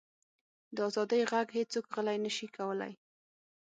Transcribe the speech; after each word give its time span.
د 0.75 0.77
ازادۍ 0.89 1.21
ږغ 1.29 1.47
هیڅوک 1.57 1.85
غلی 1.93 2.17
نه 2.25 2.31
شي 2.35 2.47
کولی. 2.55 2.93